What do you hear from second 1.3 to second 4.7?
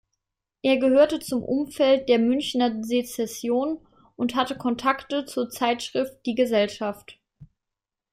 Umfeld der "Münchner Sezession" und hatte